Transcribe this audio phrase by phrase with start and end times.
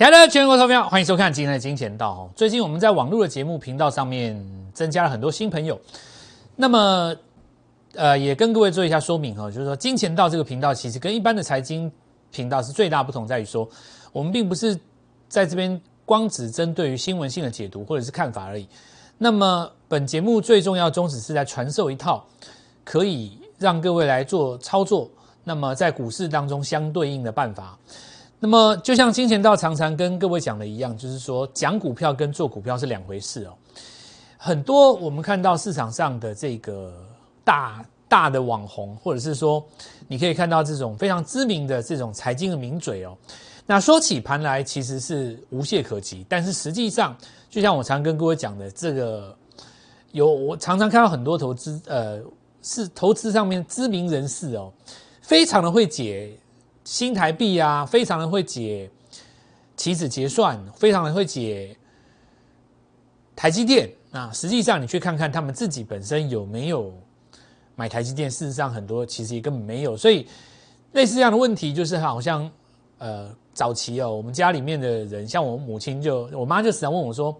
[0.00, 2.26] 亲爱的全国投票，欢迎收看今天的金钱道。
[2.34, 4.34] 最近我们在网络的节目频道上面
[4.72, 5.78] 增加了很多新朋友，
[6.56, 7.14] 那么
[7.94, 11.92] 呃也跟各位做一下说明哈，就是说金钱道这个频道其实跟一般的财经
[12.30, 13.68] 频道是最大不同，在于说
[14.10, 14.74] 我们并不是
[15.28, 18.66] 在这边光只针对于新闻性的解读或者是看法而已。
[19.18, 22.24] 那么本节目最重要宗旨是在传授一套
[22.84, 25.10] 可以让各位来做操作，
[25.44, 27.78] 那么在股市当中相对应的办法。
[28.42, 33.52] 那么，就像金钱道常常跟各位讲的一样，就是说讲股票跟做股票是两回事哦。
[34.38, 36.90] 很多我们看到市场上的这个
[37.44, 39.62] 大大的网红，或者是说
[40.08, 43.14] 你可以看到这种非常知名的这种财经的名嘴哦。
[43.66, 47.14] 那说起盘来，其实是无懈可击，但是实际上，
[47.50, 49.36] 就像我常跟各位讲的，这个
[50.12, 52.18] 有我常常看到很多投资呃
[52.62, 54.72] 是投资上面知名人士哦，
[55.20, 56.32] 非常的会解。
[56.90, 58.90] 新台币啊，非常的会解
[59.76, 61.76] 棋子结算，非常的会解
[63.36, 63.88] 台积电。
[64.10, 66.92] 那实际上你去看看他们自己本身有没有
[67.76, 69.96] 买台积电，事实上很多其实也根本没有。
[69.96, 70.26] 所以
[70.90, 72.50] 类似这样的问题，就是好像
[72.98, 77.32] 呃早期哦，我们家里面的人，像我母亲就我妈就时常问我说，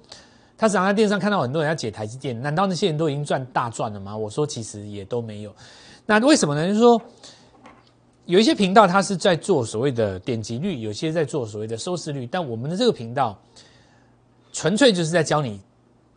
[0.56, 4.16] 她时常在电视上看到很多人要解台积电，难道那些人都已经赚大赚了吗？
[4.16, 5.52] 我说其实也都没有。
[6.06, 6.68] 那为什么呢？
[6.68, 7.02] 就是说。
[8.30, 12.28] 有一些频道，它是在做所谓的点击率，有些在做所谓的收视率。
[12.28, 13.36] 但我们的这个频道，
[14.52, 15.60] 纯粹就是在教你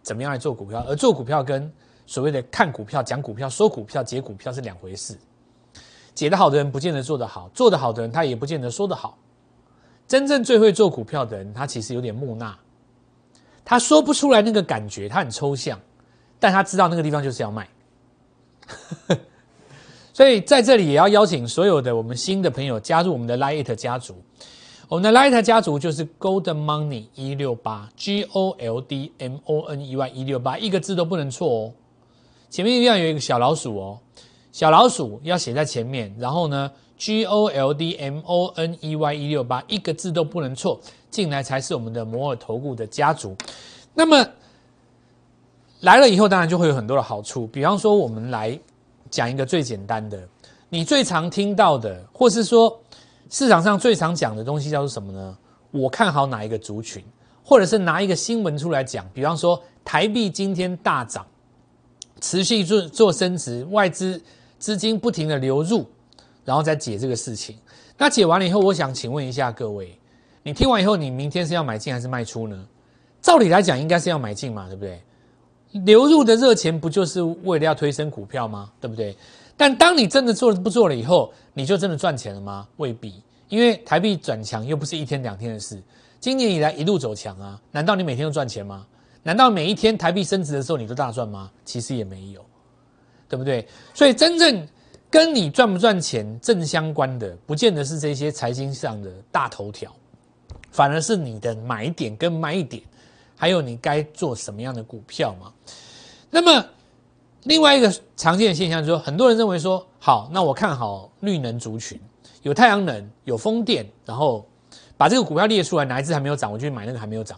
[0.03, 0.86] 怎么样来做股票。
[0.88, 1.73] 而做股票跟
[2.06, 5.17] 所谓的看股票、讲股票、说股票、解股票是两回事。
[6.14, 9.17] 解得好的人不见得做得好，做得好的人他也不见得说得好。
[10.08, 12.56] 真正最会做股票的人，他其实有点木讷，
[13.66, 15.80] 他说不出来那个感觉，他很抽象，
[16.39, 17.67] 但他知道那个地方就是要卖。
[20.14, 24.16] 所以在这里也要邀请所有的我们新的朋友加入我们的 Light 家族。
[24.88, 31.73] 我们的 Light 家族就是 Gold Money 一六八 G O L D M O N E Y 一六八，一个字都不能错哦。
[32.52, 33.97] 前面一定要有一个小老鼠哦，
[34.52, 36.16] 小老鼠要写在前面。
[36.19, 40.79] 然后呢，G O L D M O N E Y 一六八，一个字都不能错，
[41.09, 43.35] 进来才是我们的摩尔投顾的家族。
[43.96, 44.23] 那么
[45.79, 48.59] 来了以后，当然就会有很多的好处，比方说我们来。
[49.13, 50.28] 讲一个最简单的，
[50.69, 52.81] 你最常听到的，或是说
[53.29, 55.38] 市场上最常讲的东西叫做什么呢？
[55.69, 57.06] 我看好哪一个族群，
[57.44, 61.23] 或者是拿一个新闻出来讲，比方说台币今天大涨，
[62.22, 64.19] 持续做做升值，外资
[64.57, 65.85] 资金不停的流入，
[66.44, 67.56] 然后再解这个事情。
[67.96, 69.96] 那解完了以后，我想请问一下各位，
[70.41, 72.66] 你听完以后，你明天是要买进还是卖出呢？
[73.22, 75.00] 照理来讲，应该是要买进嘛，对不对？
[75.85, 78.72] 流入的热钱不就是为了要推升股票吗？
[78.79, 79.16] 对不对？
[79.57, 82.67] 但当你真的做了不做了以后，你就真的赚钱了吗？
[82.78, 85.81] 未必，因为台币转强又不是一天两天的事。
[86.19, 88.85] 今年以来一路走强啊，难道你每天都赚钱吗？
[89.23, 91.51] 难道每一天台币升值的时候你都大赚吗？
[91.66, 92.44] 其实也没有，
[93.28, 93.67] 对不对？
[93.94, 94.67] 所以真正
[95.09, 99.94] 跟你赚不赚钱正相关的，不见得是这些财经上的大头条，
[100.72, 102.81] 反而是你的买点跟卖点。
[103.44, 105.52] 还有你该做什么样的股票嘛？
[106.30, 106.66] 那么
[107.44, 112.00] 另外一个常见的现象就是说，很多人认为说，好，那我看好绿能族群，
[112.44, 114.48] 有太阳能，有风电，然后
[114.96, 117.38] 把这个股票列出来，哪一只还没有涨，我就去买那个还没有涨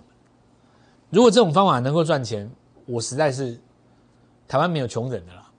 [1.09, 2.47] 如果这种方法能够赚钱，
[2.85, 3.59] 我实在是
[4.47, 5.51] 台湾没有穷人的啦。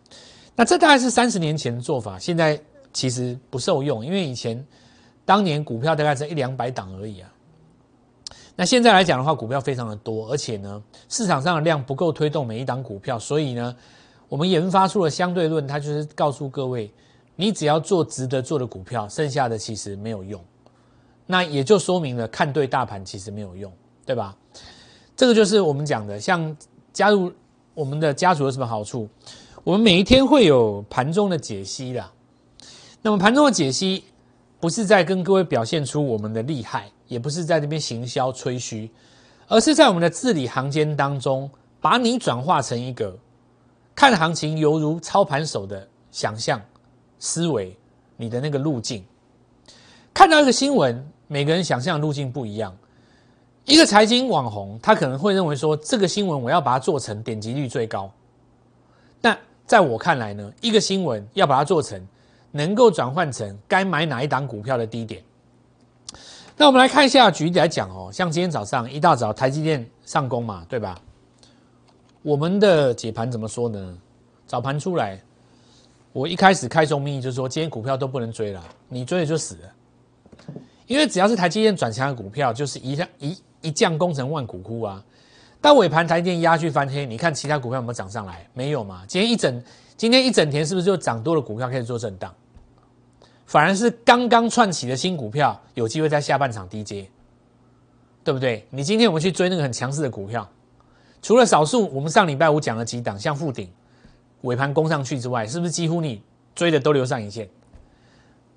[0.54, 2.56] 那这大概是三十年前的做法，现在
[2.92, 4.64] 其实不受用，因为以前
[5.24, 7.32] 当年股票大概在一两百档而已啊。
[8.58, 13.76] 那现在来讲的话，股票非常的多，而且呢，市场上的量不够推动每一档股票，所以呢，
[14.30, 16.90] 我们研发出了相对论，它就是告诉各位，
[17.36, 20.42] 你只要做值得做的股票，剩下的其实没有用。
[21.26, 23.70] 那也就说明了看对大盘其实没有用，
[24.06, 24.34] 对吧？
[25.14, 26.56] 这个就是我们讲的，像
[26.94, 27.30] 加入
[27.74, 29.06] 我们的家族有什么好处？
[29.64, 32.02] 我们每一天会有盘中的解析的，
[33.02, 34.04] 那么盘中的解析
[34.58, 36.90] 不是在跟各位表现出我们的厉害。
[37.08, 38.90] 也不是在这边行销吹嘘，
[39.48, 41.50] 而是在我们的字里行间当中，
[41.80, 43.16] 把你转化成一个
[43.94, 46.60] 看行情犹如操盘手的想象
[47.18, 47.76] 思维，
[48.16, 49.04] 你的那个路径。
[50.12, 52.76] 看到一个新闻，每个人想象路径不一样。
[53.64, 58.10] 一个财经网红，他可能会认为说，这个新闻我要把它做成点击率最高。
[59.20, 59.36] 那
[59.66, 62.00] 在我看来呢，一个新闻要把它做成
[62.52, 65.22] 能够转换成该买哪一档股票的低点。
[66.58, 70.98] 那我们来看一下，举例来讲哦，像今天早上一大早台积电上攻嘛，对吧？
[72.22, 73.98] 我们的解盘怎么说呢？
[74.46, 75.20] 早盘出来，
[76.14, 79.72] 我一开始开宗明义就是说，今天股票都不能追了，你追了就死了。
[80.86, 85.04] 因为只要是台积电转强的股票，就是一一一将功成万骨枯啊。
[85.60, 88.48] 到尾盘台积电压去翻黑，你看其他股票有没有涨上来？
[88.54, 89.04] 没有嘛？
[89.06, 89.62] 今天一整
[89.94, 92.32] 今天一整天是不是就涨多的股票开始做震荡？
[93.46, 97.08] 反而是刚刚串起的新股票有机会在下半场低接，
[98.22, 98.66] 对不对？
[98.70, 100.46] 你今天我们去追那个很强势的股票，
[101.22, 103.70] 除了少数我们上礼拜五讲了几档，像富鼎
[104.42, 106.20] 尾盘攻上去之外，是不是几乎你
[106.54, 107.48] 追的都留上影线？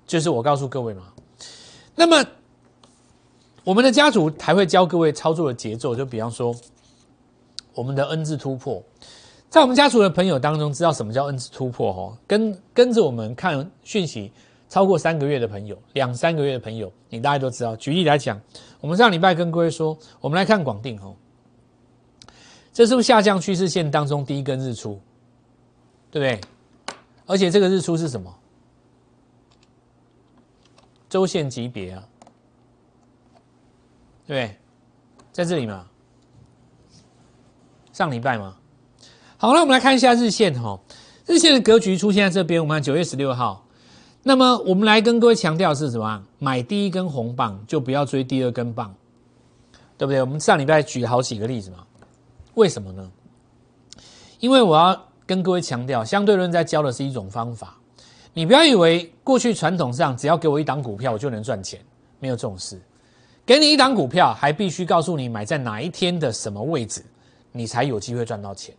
[0.06, 1.04] 就是我告诉各位嘛。
[1.94, 2.24] 那么
[3.64, 6.54] 我们的家族还会教各位操作的节奏，就比方说。
[7.72, 8.82] 我们的 N 字突破，
[9.48, 11.92] 在我们家族的朋友当中，知道什么叫 N 字突破？
[11.92, 14.32] 哈，跟跟着我们看讯息
[14.70, 17.74] 超过三个月的朋友，两三个月的朋友，你大家都知道。
[17.74, 18.40] 举例来讲，
[18.80, 21.16] 我们上礼拜跟各位说，我们来看广定，哦，
[22.72, 25.00] 这是不是下降趋势线当中第一根日出？
[26.12, 26.94] 对不对？
[27.26, 28.32] 而且这个日出是什么？
[31.08, 32.08] 周线级别啊，
[34.28, 34.56] 对，对
[35.32, 35.84] 在这里嘛。
[37.92, 38.56] 上礼拜吗？
[39.36, 40.78] 好，那我们来看一下日线哈。
[41.26, 43.66] 日线的格局出现在这边，我们看九月十六号。
[44.22, 46.22] 那么我们来跟各位强调是什么？
[46.38, 48.94] 买第一根红棒就不要追第二根棒，
[49.96, 50.20] 对不对？
[50.20, 51.78] 我们上礼拜举了好几个例子嘛。
[52.54, 53.10] 为什么呢？
[54.38, 57.76] 因为我要跟各位强调，相对论在教的是一种方法。
[58.32, 61.80] 你不要以为过去传统上只要给我一档股票我就能赚钱，
[62.18, 62.80] 没有这种事。
[63.46, 67.04] 给你一档股票，还必须告诉你买在哪一天的什么位置。
[67.52, 68.72] 你才有机会赚到钱，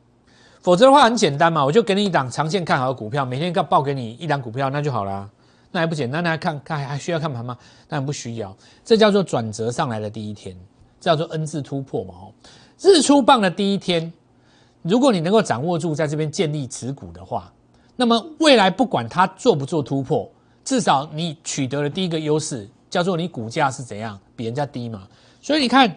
[0.61, 5.27] 否则的话很简单嘛，我就给你一档长线看好的股票，每天报报给你一档股票，那就好了。
[5.71, 6.23] 那还不简单？
[6.23, 7.57] 那看看还需要看盘吗？
[7.87, 8.55] 当然不需要。
[8.85, 10.55] 这叫做转折上来的第一天，
[10.99, 12.13] 这叫做 N 字突破嘛。
[12.13, 12.33] 哦，
[12.79, 14.13] 日出棒的第一天，
[14.83, 17.51] 如果你能够掌握住在这边建立持股的话，
[17.95, 20.29] 那么未来不管它做不做突破，
[20.63, 25.07] 至少你取得了第一个优势，叫做你股价是怎样比人家低嘛。
[25.41, 25.91] 所以你看。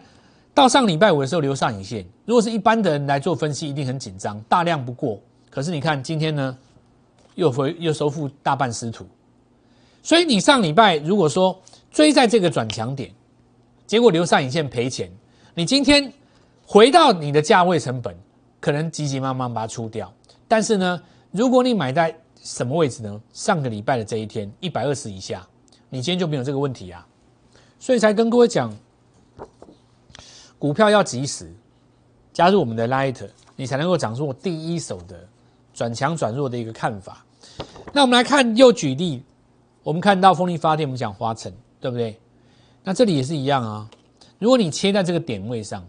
[0.55, 5.21] 到上礼拜五的时候留上影线，如果是一般的人来做分析，一定很紧张，大量不过。
[5.51, 6.57] 可是你看今天呢，
[7.35, 9.05] 又回又收复大半失土。
[10.01, 11.61] 所以你上礼拜如果说
[11.91, 13.11] 追在这个转强点，
[13.85, 15.11] 结果留上影线赔钱，
[15.55, 16.13] 你今天
[16.65, 18.17] 回到你的价位成本，
[18.61, 20.13] 可能急急忙忙把它出掉。
[20.47, 21.03] 但是呢，
[21.33, 23.21] 如果你买在什么位置呢？
[23.33, 25.45] 上个礼拜的这一天一百二十以下，
[25.91, 27.05] 你今天就没有这个问题啊。
[27.81, 28.73] 所以才跟各位讲。
[30.65, 31.53] 股票要及时
[32.33, 35.29] 加入我们的 Light，你才能够掌握第一手的
[35.75, 37.23] 转强转弱的一个看法。
[37.93, 39.23] 那我们来看，又举例，
[39.83, 41.53] 我们看到风力发电，我们讲华晨，
[41.83, 42.19] 对不对？
[42.83, 43.91] 那这里也是一样啊。
[44.39, 45.87] 如果你切在这个点位上，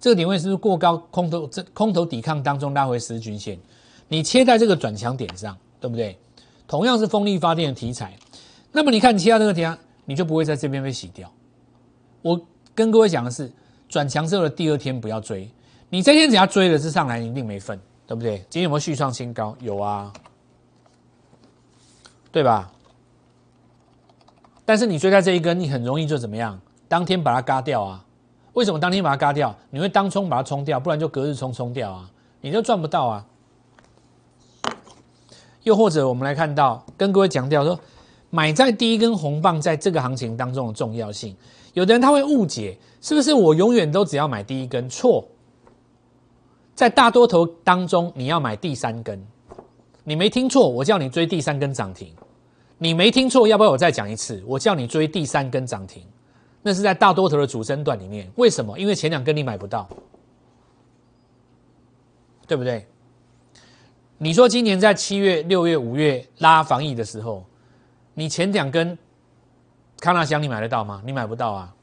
[0.00, 0.96] 这个点位是不是过高？
[1.12, 3.56] 空头这空头抵抗当中拉回十均线，
[4.08, 6.18] 你切在这个转强点上，对不对？
[6.66, 8.18] 同样是风力发电的题材，
[8.72, 11.32] 那么你看你切到这个点，你就不会在这边被洗掉。
[12.22, 12.44] 我
[12.74, 13.48] 跟各位讲的是。
[13.88, 15.50] 转强之后的第二天不要追，
[15.88, 18.38] 你这天只要追了是上来，你一定没份，对不对？
[18.50, 19.56] 今天有没有续创新高？
[19.60, 20.12] 有啊，
[22.32, 22.70] 对吧？
[24.64, 26.60] 但是你追在这一根，你很容易就怎么样？
[26.88, 28.04] 当天把它嘎掉啊？
[28.54, 29.54] 为什么当天把它嘎掉？
[29.70, 32.10] 你会当冲把它冲掉，不然就隔日冲冲掉啊？
[32.40, 33.26] 你就赚不到啊？
[35.62, 37.78] 又或者我们来看到，跟各位强调说，
[38.30, 41.36] 买在第一根红棒，在这个行情当中的重要性。
[41.76, 44.88] 有的人他会误解，是不是我永远都只要买第一根？
[44.88, 45.22] 错，
[46.74, 49.22] 在大多头当中，你要买第三根。
[50.02, 52.10] 你没听错，我叫你追第三根涨停。
[52.78, 54.42] 你没听错，要不要我再讲一次？
[54.46, 56.02] 我叫你追第三根涨停，
[56.62, 58.26] 那是在大多头的主升段里面。
[58.36, 58.78] 为什么？
[58.78, 59.86] 因为前两根你买不到，
[62.46, 62.86] 对不对？
[64.16, 67.44] 你说今年在七月、六月、五月拉防疫的时候，
[68.14, 68.96] 你前两根。
[70.06, 71.02] 康纳香你买得到吗？
[71.04, 71.74] 你买不到啊！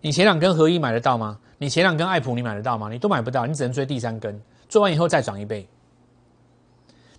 [0.00, 1.38] 你前两根合一买得到吗？
[1.58, 2.88] 你前两根爱普你买得到吗？
[2.90, 5.68] 你都买不到，你只能追第三根，做完以后再涨一倍。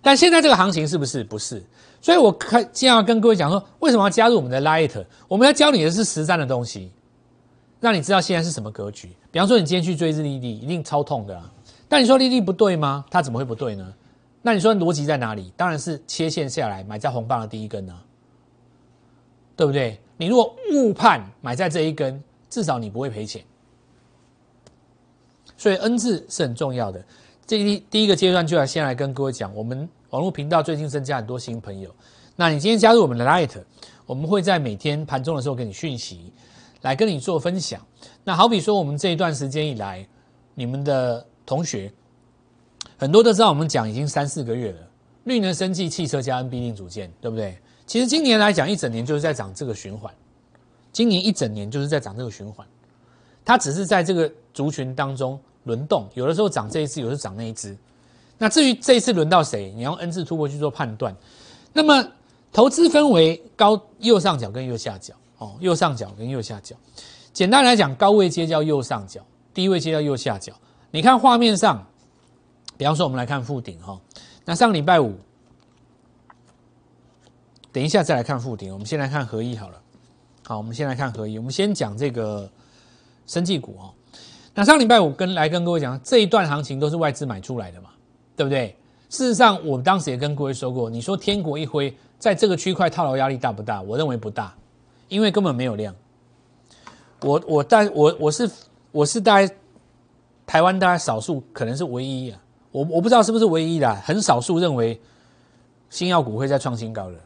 [0.00, 1.62] 但现在这个行情是不是不是？
[2.00, 5.06] 所以我看今天要跟各位讲说，为什么要加入我们的 Light？
[5.28, 6.90] 我们要教你的是实战的东西，
[7.78, 9.14] 让你知道现在是什么格局。
[9.30, 11.38] 比方说，你今天去追日利率，一定超痛的。
[11.38, 11.48] 啊
[11.88, 13.04] 但你说利率不对吗？
[13.10, 13.94] 它怎么会不对呢？
[14.42, 15.52] 那你说逻辑在哪里？
[15.56, 17.94] 当然是切线下来买在红棒的第一根呢，
[19.54, 20.00] 对不对？
[20.16, 23.42] 你如果误判买在这一根，至少你不会赔钱。
[25.56, 27.04] 所以 N 字是很重要的。
[27.46, 31.94] 这第第一个阶段就要先来跟各位讲，我们网络频道最近增加很多新朋友。
[32.36, 33.50] 那你今天加入我们的 Light，
[34.06, 36.32] 我们会在每天盘中的时候给你讯息，
[36.80, 37.84] 来跟你做分享。
[38.24, 40.06] 那好比说，我们这一段时间以来，
[40.54, 41.92] 你们的同学
[42.96, 44.78] 很多都知道，我们讲已经三四个月了，
[45.24, 47.58] 绿能生技汽车加 N B 零组件，对不对？
[47.92, 50.10] 其实今年来讲，一整年就是在涨这个循环，
[50.92, 52.66] 今年一整年就是在涨这个循环，
[53.44, 57.76] 它只是在这个族群当中轮动，有的时候涨这一只，有的时候涨那一只。
[58.38, 61.14] 那至于这一次轮到谁，你用 N 字突破去做判断。
[61.74, 62.02] 那么
[62.50, 66.74] 投资分为高右上角跟右下角哦，右上角跟右下角。
[67.34, 69.20] 简单来讲，高位接叫右上角，
[69.52, 70.54] 低位接叫右下角。
[70.92, 71.86] 你看画面上，
[72.78, 74.00] 比方说我们来看附顶哈，
[74.46, 75.14] 那上礼拜五，
[77.72, 79.80] 等一下再来看附顶，我们先来看合一好了。
[80.44, 82.48] 好，我们先来看合一，我们先讲这个
[83.26, 83.94] 生技股哦。
[84.54, 87.88] 那上礼拜五跟来跟各位讲，这一段行情都是外资买出来的嘛，
[88.36, 88.76] 对不对？
[89.08, 93.80] 事实上，我当时也跟各位说过，你说天国一挥，在这个区块套牢压力大不大？
[93.80, 94.54] 我认为不大，
[95.08, 95.94] 因为根本没有量。
[97.20, 98.50] 我我大我我是
[98.90, 99.54] 我是大概
[100.44, 102.38] 台湾大概少数可能是唯一啊，
[102.70, 105.00] 我我不知道是不是唯一的，很少数认为
[105.88, 107.16] 新药股会再创新高的。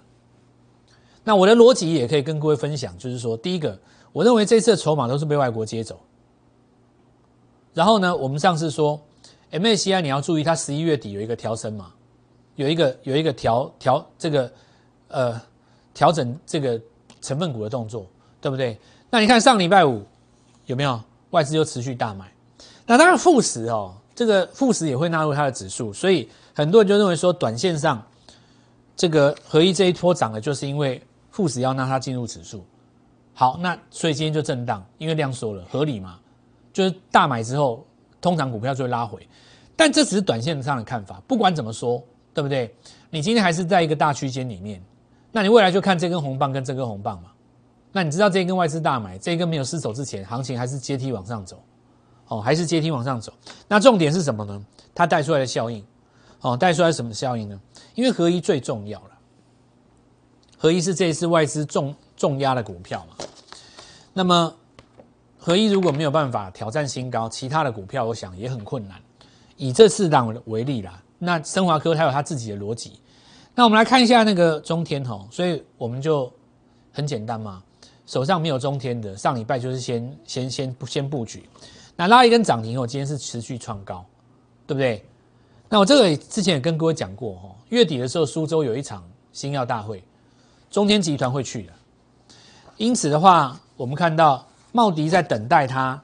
[1.28, 3.76] 那我的逻辑也可以跟各位分享，就是说，第一个，
[4.12, 5.99] 我认为这次的筹码都是被外国接走。
[7.75, 9.00] 然后呢，我们上次说
[9.50, 11.92] ，MACI 你要注意，它十一月底有一个调升嘛，
[12.54, 14.52] 有一个有一个调调这个
[15.09, 15.40] 呃
[15.92, 16.80] 调整这个
[17.21, 18.06] 成分股的动作，
[18.40, 18.78] 对不对？
[19.11, 20.04] 那你看上礼拜五
[20.66, 22.33] 有没有外资又持续大买？
[22.87, 28.00] 那当然富时哦，这个富时也会纳入它的指数，所以很多人就认为说，短线上
[28.97, 31.02] 这个合一这一波涨的，就是因为。
[31.37, 32.64] 富时要让它进入指数，
[33.35, 36.19] 好，那所以今天就震荡，因为量缩了，合理嘛？
[36.73, 37.85] 就是大买之后，
[38.23, 39.28] 通常股票就会拉回，
[39.76, 41.21] 但这只是短线上的看法。
[41.28, 42.02] 不管怎么说，
[42.33, 42.75] 对不对？
[43.11, 44.83] 你今天还是在一个大区间里面，
[45.31, 47.33] 那你未来就看这根红棒跟这根红棒嘛。
[47.93, 51.62] 那你知道这一根外资大买，这一根没有失手之前，行情还是阶梯往上走，
[52.28, 53.31] 哦，还是阶梯往上走。
[53.69, 54.64] 那重点是什么呢？
[54.95, 55.85] 它带出来的效应，
[56.40, 57.61] 哦，带出来什么效应呢？
[57.95, 59.11] 因为合一最重要了。
[60.57, 63.25] 合一是这一次外资重重压的股票嘛？
[64.13, 64.55] 那么
[65.39, 69.01] 合一如果没有办法挑战新高，其他的股票我想也很困难。
[69.57, 72.99] 以这四档为例啦，那升华科它有它自己的逻辑。
[73.55, 76.31] 那我们来看一下那个中天吼，所以我们就
[76.93, 77.63] 很简单嘛，
[78.07, 81.49] 手上没有中天的，上礼拜就是先先先先布局。
[81.95, 84.05] 那拉一根涨停后，今天是持续创高，
[84.67, 85.05] 对不对？
[85.69, 90.03] 那我这个之前也跟各位讲过哈，月底的时候苏州有一场新药大会。
[90.71, 91.73] 中天集团会去的，
[92.77, 96.03] 因此的话，我们看到茂迪在等待他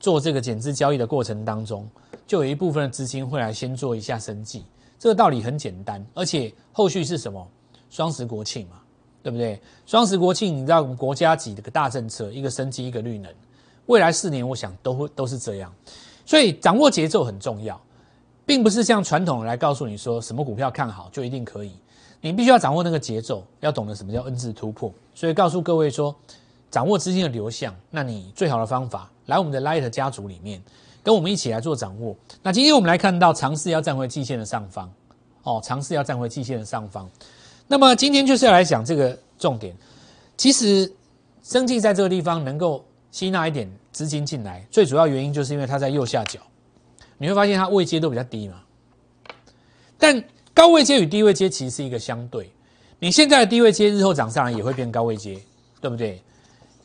[0.00, 1.88] 做这个减资交易的过程当中，
[2.26, 4.64] 就有一部分的资金会来先做一下生计。
[4.98, 7.46] 这个道理很简单，而且后续是什么？
[7.88, 8.80] 双十国庆嘛，
[9.22, 9.60] 对不对？
[9.86, 13.32] 双十国庆，你知道我们国家几个大政策，一个升级，一个绿能，
[13.86, 15.72] 未来四年我想都会都是这样，
[16.26, 17.80] 所以掌握节奏很重要，
[18.44, 21.72] 并不是像传统来告诉你说什么股票看好就一定可以。
[22.20, 24.92] 你必须要掌握那个节奏，要懂得什么叫 N 字突破。
[25.14, 26.14] 所以告诉各位说，
[26.70, 30.60] 掌握资金的流向，那你最好的方法来我们的 Light 家族里面，
[31.02, 32.16] 跟我们一起来做掌握。
[32.42, 34.92] 那今天我们来看到尝试要站回季线的上方，
[35.44, 37.08] 哦，尝试要站回季线的上方。
[37.68, 39.76] 那么今天就是要来讲这个重点。
[40.36, 40.92] 其实
[41.42, 46.40] 生计在这个地方能够吸纳一点资金进来，最主要原因就是因为它在右下角，
[47.16, 48.60] 你会发现它位阶都比较低嘛，
[49.96, 50.24] 但。
[50.58, 52.50] 高位阶与低位阶其实是一个相对，
[52.98, 55.38] 你现在的低位阶日后涨上来也会变高位阶，
[55.80, 56.20] 对不对？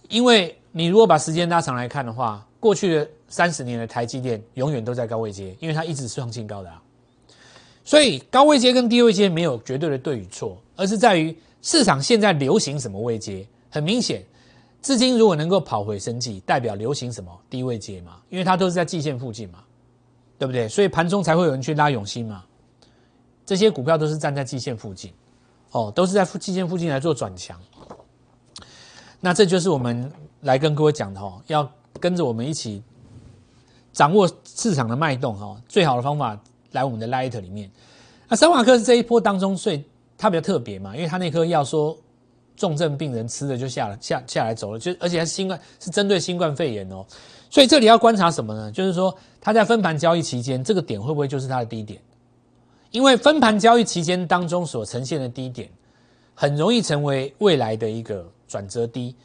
[0.09, 6.79] 因为你如果把时间拉长来看的话，过去的三十年的台积电永远都在高位阶，因为它一直创新高的啊。
[7.83, 13.43] 所以高位阶跟低位阶没有绝对的对与错，而是在于市场现在流行什么位阶。
[13.71, 14.23] 很明显，
[14.81, 19.63] 资金如果能够跑回升绩，代表流行什么低位阶嘛，因为它都是在季线附近嘛，
[20.37, 20.69] 对不对？
[20.69, 22.43] 所以盘中才会有人去拉永兴嘛。
[23.45, 25.11] 这些股票都是站在季线附近，
[25.71, 27.59] 哦，都是在季线附近来做转强。
[29.19, 31.69] 那这就是我们来跟各位讲的哈，要
[31.99, 32.83] 跟着我们一起
[33.91, 35.55] 掌握市场的脉动哈。
[35.67, 36.37] 最好的方法
[36.71, 37.71] 来我们的 Light 里面。
[38.27, 39.83] 那三瓦克是这一波当中最
[40.17, 41.97] 它比较特别嘛，因为它那颗药说
[42.55, 47.05] 重症病人吃了就下了下下来走了，就而且是新冠是针对新冠肺炎哦。
[47.49, 48.71] 所以这里要观察什么呢？
[48.71, 52.01] 就是说它在分盘交易期间，这个点会不会就是它的低点？
[52.93, 55.67] 因为分盘交易期间当中所呈现的低点，
[56.35, 59.15] 很容易成为未来的一个转折低。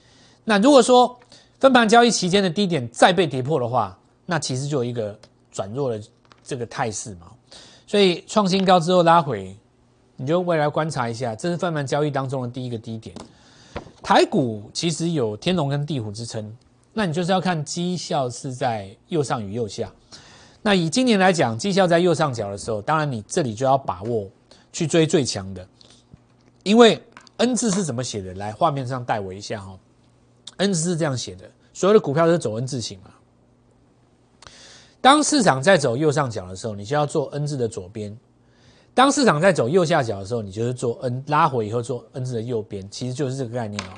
[0.43, 1.15] 那如果说
[1.61, 5.17] 分盘交易期间的低点再被跌破的话，那其实就有一个
[5.53, 6.03] 转弱的
[6.43, 7.27] 这个态势嘛。
[7.87, 9.55] 所以创新高之后拉回，
[10.17, 13.15] 你就未来观察一下，这是分盘交易当中的第一个低点。
[14.03, 16.51] 台股其实有天龙跟地虎之称，
[16.95, 19.93] 那你就是要看绩效是在右上与右下。
[20.62, 24.29] 那以今年来讲，绩效在右上角的时候，当然你这里就要把握
[24.73, 25.67] 去追最强的，
[26.62, 27.03] 因为
[27.37, 28.35] N 字是怎么写的？
[28.35, 29.79] 来，画面上带我一下哈。
[30.57, 33.11] N 字是这样写的，所有的股票都是走 N 字形嘛。
[35.00, 38.12] 当市场在走右上角的时候，你就要做 N 字的左边；
[38.93, 43.95] 当市场在走右下角的时候，你就是做 N 拉回以后做 N 字的右边，其实就是这个概念哦。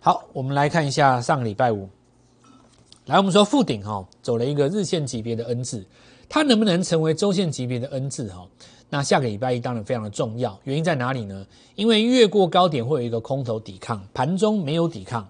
[0.00, 1.88] 好，我们来看一下上个礼拜五，
[3.06, 5.86] 来我们说附顶哈，走了一个日线级别的 N 字，
[6.28, 8.44] 它能不能成为周线级别的 N 字哈？
[8.90, 11.46] 那下个礼拜一当然非常的重要，原因在哪里呢？
[11.76, 15.28] 因为越过高点会有一个空头抵抗，盘中没有抵抗，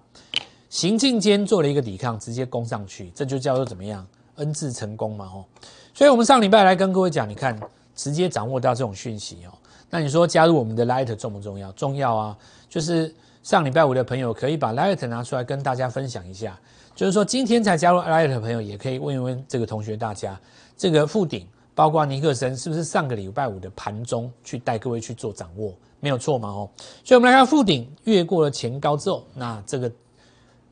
[0.69, 4.05] 行进间做了一个抵抗，直接攻上去，这就叫做怎么样
[4.37, 5.45] ？N 字成功嘛，吼，
[5.93, 7.59] 所以我们上礼拜来跟各位讲，你看
[7.95, 9.53] 直接掌握到这种讯息哦。
[9.91, 11.71] 那你说加入我们的 Light 重不重要？
[11.73, 12.37] 重要啊！
[12.67, 16.59] 就是上礼拜五的朋友可以把 Light 拿出来跟大家分享一下。
[16.97, 20.35] 就是说今天才加入 Light 的朋友也可以问一问这个同学大家，
[20.75, 26.67] 这个附顶包括尼克森是不是上个礼拜五的盘中去带各位去做掌握，没有错嘛，哦。
[27.03, 29.91] 所以我们来看附顶越过了前高之后，那这个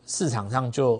[0.07, 0.99] 市场上就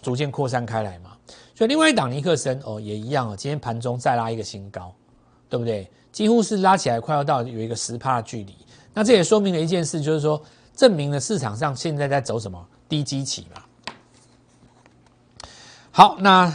[0.00, 1.16] 逐渐扩散开来嘛。
[1.56, 4.94] 所以另外一档尼克森哦也一样哦，今天盘中再拉一个新高，
[5.48, 5.90] 对不对？
[6.12, 8.54] 几乎是拉起来快要到有一个十帕的距离。
[8.94, 10.40] 那这也说明了一件事，就是说
[10.76, 13.60] 证明了市场上现在在走什么低基期嘛。
[15.96, 16.52] 好，那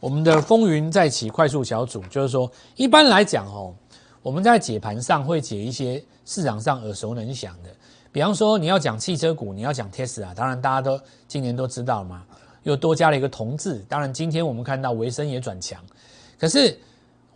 [0.00, 3.72] 我们的风云再起快速小组，就是说一般来讲哦，
[4.20, 7.70] 我们在解盘上会解一些市场上耳熟能详的，
[8.10, 12.24] 比方说你要讲汽车股，你要讲 Tesla，当然大家都今年都知道嘛。
[12.64, 15.80] 又多加了一个同字，当然今天我们看到维生也转强，
[16.36, 16.76] 可是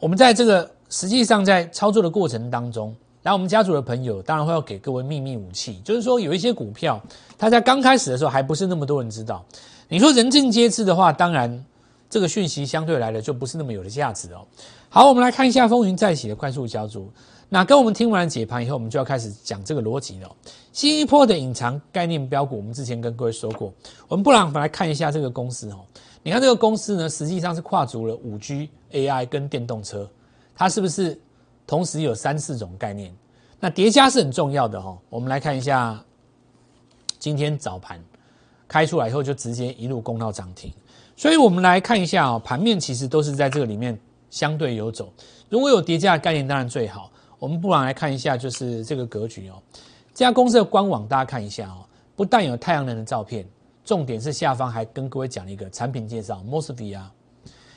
[0.00, 2.92] 我们在这个实际上在操作的过程当中，
[3.22, 7.00] 然后我们家族的朋友当然会要给各位秘密武器，就是说有一些股票，
[7.38, 9.44] 它在刚开始的时候还不是那么多人知道，
[9.88, 11.64] 你说人尽皆知的话，当然
[12.08, 14.46] 这个讯息相对来的就不是那么有的价值哦。
[14.88, 17.10] 好，我们来看一下风云再起的快速小组。
[17.48, 20.36] 那跟我们听完解盘以后，我们就要开始讲这个逻辑了。
[20.72, 23.72] 新一波的隐藏概念标股，我们之前跟各位说过。
[24.08, 25.80] 我们不然来看一下这个公司哦。
[26.22, 30.08] 你看这个公司呢，实际上是跨足了五 G、AI 跟电动车，
[30.56, 31.20] 它是不是
[31.66, 33.14] 同时有三四种概念？
[33.60, 34.96] 那叠加是很重要的哈。
[35.10, 36.02] 我们来看一下
[37.18, 38.02] 今天早盘
[38.66, 40.72] 开出来以后，就直接一路攻到涨停。
[41.16, 43.98] 所以我们来看一下哦，盘面其实都是在这个里面
[44.30, 45.12] 相对游走。
[45.48, 47.10] 如果有叠加的概念，当然最好。
[47.38, 49.62] 我们不妨来看一下，就是这个格局哦。
[50.14, 51.84] 这家公司的官网，大家看一下哦。
[52.16, 53.46] 不但有太阳能的照片，
[53.84, 57.12] 重点是下方还跟各位讲了一个产品介绍，Mosfet 啊。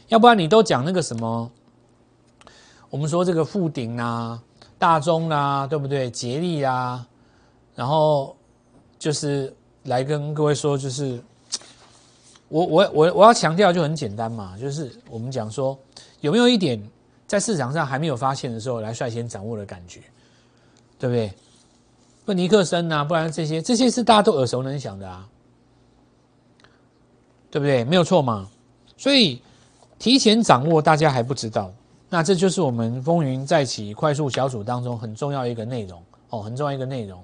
[0.08, 1.52] 要不然你都讲那个什么，
[2.90, 4.42] 我们说这个富鼎啊、
[4.78, 6.10] 大中啊，对不对？
[6.10, 7.06] 捷力啊，
[7.76, 8.38] 然后
[8.98, 9.54] 就是
[9.88, 11.20] 来跟各位说，就是
[12.48, 15.78] 我我我我要强调就很简单嘛，就是我们讲说
[16.22, 16.82] 有没有一点。
[17.28, 20.00] 在市场上还没有发现的时候，来率先掌握的感觉，
[20.98, 21.30] 对不对？
[22.24, 25.28] 不尼克森啊，不然这些这些是大家都耳熟能详的啊，
[27.52, 27.84] 对不对？
[27.84, 28.50] 没有错嘛。
[28.96, 29.42] 所以
[30.00, 31.70] 提前掌握，大家还不知道，
[32.08, 37.22] 那这就是我们风云再起快速小组当中很重要一个内容哦，很重要一个内容。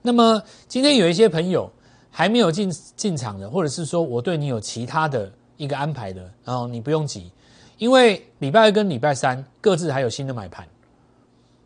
[0.00, 1.70] 那么今天有一些朋友
[2.16, 7.28] 还没有进进场的，或者是说我对你有其他的一个安排的，然后你不用急。
[7.76, 10.64] 因为礼拜二跟礼拜三各自还有新的买盘，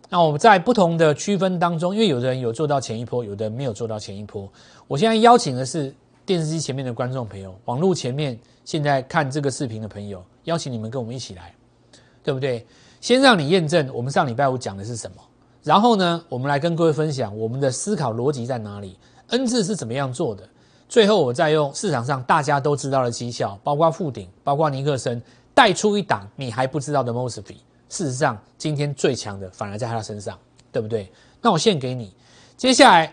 [0.08, 4.50] 那我们在不同的区分当中，因为有的人有做到前一波，有的人没有做到前一波。
[4.86, 11.54] 我现在邀请的是电视机前面的观众朋友，网络前面现在看这个视频的朋友，邀请你们跟我们一起来，
[12.24, 12.66] 对不对？
[13.02, 15.16] 先让你验证我们上礼拜五讲的是什么，
[15.62, 18.96] 然后呢，我们来跟各位分享我们的思考逻辑在哪里
[19.28, 20.48] ，N 字是怎么样做的，
[20.88, 25.22] 最后我再用市场上大家都知道的绩效，包括富鼎，包括尼克森。
[25.54, 27.56] 带出一档你还不知道的 m o s f e
[27.88, 30.38] 事实上今天最强的反而在他身上，
[30.70, 31.10] 对不对？
[31.42, 32.14] 那我献给你。
[32.56, 33.12] 接下来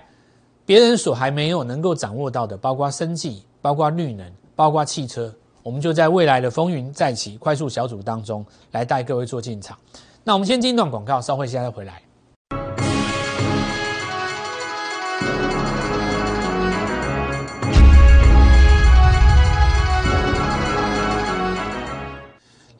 [0.63, 9.75] 别人所还没有能够掌握到的，包括生技、包括绿能、包括汽车，我们就在未来的风云再起快速小组当中来带各位做进场。
[10.23, 11.99] 那我们先进一段广告，稍后现在回来。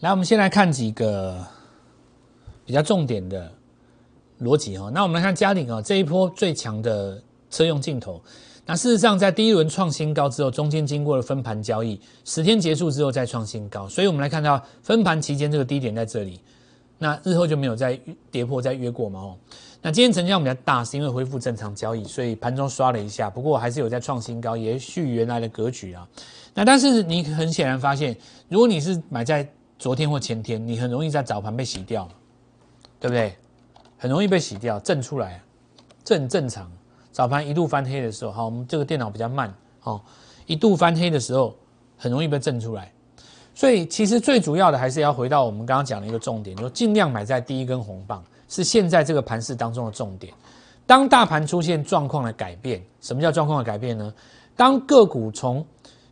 [0.06, 1.44] 来，我们先来看几个
[2.64, 3.52] 比较重点的
[4.40, 4.92] 逻辑哈。
[4.94, 8.22] 那我们来看嘉鼎啊，这一波最强的车用镜头。
[8.68, 13.90] 那事实上，在第一轮创新高之后，中间经过了分盘交易，十天结束之后再创新高。
[13.90, 16.40] 所以我们来看到分盘期间这个低点在这里，
[17.00, 19.38] 那日后就没有再跌破再越过嘛哦。
[19.82, 23.28] 那今天成交量比较大，是因为恢复正常交易，所以盘中刷了一下。
[23.28, 26.08] 不过还是有在创新高，延续原来的格局啊。
[26.54, 28.16] 那但是你很显然发现，
[28.50, 29.50] 如果你是买在
[29.86, 32.10] 昨天或前天，你很容易在早盘被洗掉，
[33.00, 33.38] 对不对？
[34.00, 35.40] 很容易被洗掉，震出来，
[36.04, 36.68] 这很正常。
[37.12, 40.02] 早盘一度翻黑的时候，好，我们这个电脑比较慢，哦，
[40.48, 41.56] 一度翻黑的时候
[42.00, 42.92] 很容易被震出来。
[43.54, 50.34] 所以其实最主要的还是要回到我们刚刚讲的一个重点，就尽量买在第一根红棒，是现在这个盘势当中的重点。
[50.88, 54.12] 当大盘出现状况的改变，什么叫状况的改变呢？
[54.56, 55.64] 当个股从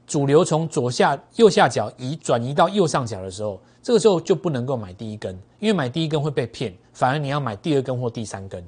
[0.05, 8.63] 主流从左下右下角移转移到右上角的时候，这个时候就不能够买第一根，因为买第一根会被骗，反而你要买第二根或第三根。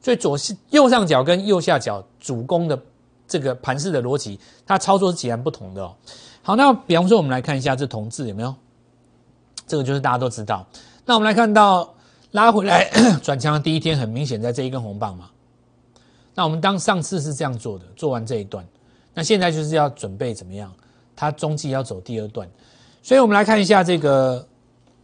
[0.00, 0.36] 所以左
[0.70, 2.80] 右上角跟右下角主攻的
[3.28, 5.94] 这个盘势的逻辑，它操作是截然不同的哦。
[6.42, 8.54] 好，那比方说我们来看一下这同志有没有？
[9.66, 10.66] 这个就是大家都知道。
[11.04, 11.94] 那我们来看到
[12.32, 12.90] 拉回来
[13.22, 15.30] 转强的第一天，很明显在这一根红棒嘛。
[16.34, 18.66] 那我们当上次是这样做的，做完这一段，
[19.20, 20.72] 那现在就是要准备怎么样？
[21.14, 22.48] 它中继要走第二段，
[23.02, 24.48] 所以我们来看一下这个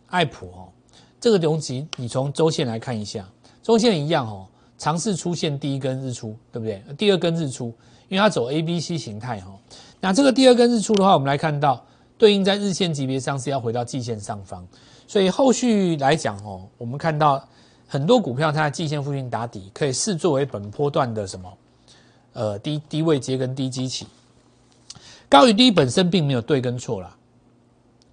[0.06, 0.72] 爱普哦，
[1.20, 3.28] 这个东西你从周线来看一下，
[3.62, 4.46] 周线一样哦。
[4.78, 6.82] 尝试出现第一根日出，对不对？
[6.96, 7.66] 第二根日出，
[8.08, 9.54] 因为它走 A、B、C 形态哈。
[10.00, 11.84] 那这个第二根日出的话，我们来看到
[12.16, 14.66] 对应在日线级别上是要回到季线上方，
[15.06, 17.46] 所以后续来讲哦，我们看到
[17.86, 21.52] 很多股票它在季线附近打底，可以视作为本波段的什么？
[22.36, 24.06] 呃，低低位接跟低基期，
[25.26, 27.16] 高与低本身并没有对跟错啦，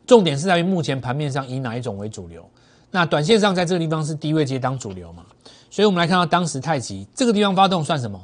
[0.08, 2.50] 重点是在于目前盘面上以哪一种为主流。
[2.90, 5.26] 那短线上在这个地方是低位接当主流嘛？
[5.70, 8.18] 所以我们来看到当时太极这个地方发动算什么？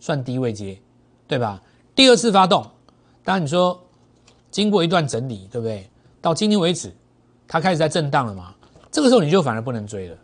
[0.00, 0.78] 算低位接，
[1.26, 1.62] 对吧？
[1.94, 2.62] 第二次发动，
[3.24, 3.82] 当然你说
[4.50, 5.88] 经过一段整理，对不对？
[6.20, 6.94] 到今天为止，
[7.46, 8.54] 它开始在震荡了嘛？
[8.92, 10.16] 这个时候你就反而不能追了，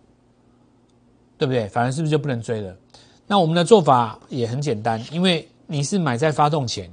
[1.39, 1.67] 对不对？
[1.69, 2.77] 反而是不是就不能追了？
[3.27, 6.91] 那我们的做法也很简单，因为你是买在发动前，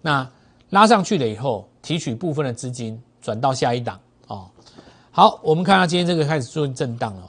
[0.00, 0.28] 那
[0.70, 4.48] 拉上去了以后，提取部分的资金转到下一档哦。
[5.10, 7.26] 好，我们看到今天这个开始做震荡了。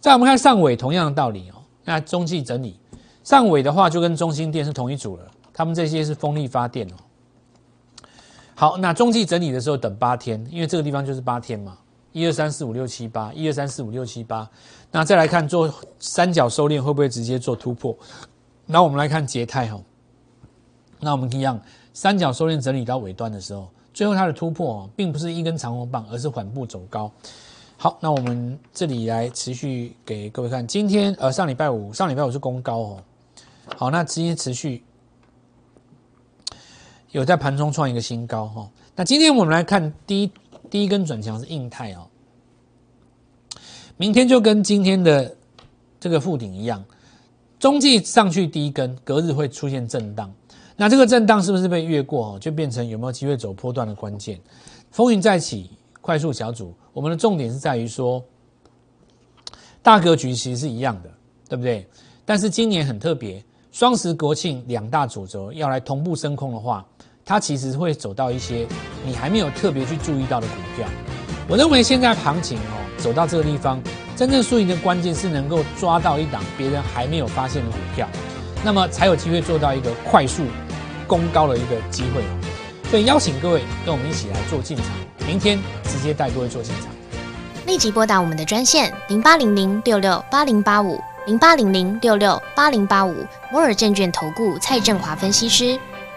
[0.00, 1.54] 再我们看上尾，同样的道理哦。
[1.84, 2.78] 那中继整理，
[3.22, 6.94] 上尾的话就跟中心电是同一组了，他们这些是风力发电哦。
[8.54, 11.78] 好，那中继整理的时候等八天，因为这个地方就是八天嘛，
[12.18, 14.48] 一二三四五六七八，一二三四五六七八。
[14.90, 17.96] 那再来看做三角收敛会不会直接做突破？
[18.66, 19.80] 那我们来看捷泰哈，
[20.98, 21.60] 那我们一样
[21.94, 27.10] 三角收敛整理到尾端的时候，最后它的突破哦，并不是一根长红棒，而是缓步走高。
[27.76, 33.02] 好，那我们这里来持续给各位看，今天呃上礼拜五，上礼拜五是攻高哦。
[33.76, 34.82] 好，那今天持续
[37.12, 38.68] 有在盘中创一个新高哈。
[38.96, 40.32] 那今天我们来看第一
[40.70, 42.06] 第一根转强是印泰哦，
[43.96, 45.36] 明天就跟今天的
[45.98, 46.84] 这个附顶一样，
[47.58, 50.32] 中继上去第一根，隔日会出现震荡。
[50.76, 54.40] 那这个震荡是不是被越过哦，就变成有没有机会走波段的关键？
[54.90, 55.70] 风云再起。
[56.00, 58.24] 快速小组，我们的重点是在于说，
[59.82, 61.10] 大格局其实是一样的，
[61.50, 61.86] 对不对？
[62.24, 66.86] 但是今年很特别，双十国庆两大主轴要来同步升空的话，
[67.28, 68.66] 它其实会走到一些
[69.04, 70.88] 你还没有特别去注意到的股票。
[71.46, 73.78] 我认为现在行情哦，走到这个地方，
[74.16, 78.08] 真正输赢的关键是能够抓到一档别人还没有发现的股票，
[78.64, 80.42] 那么才有机会做到一个快速
[81.06, 82.32] 攻高的一个机会哦。
[82.90, 84.86] 所以邀请各位跟我们一起来做进场。
[85.26, 86.86] 明天直接带各位做进场，
[87.66, 93.14] 立即拨打我们的专线零八零零六六八零八五零八零零六六八零八五
[93.52, 95.78] 摩尔证券投顾蔡振华分析师。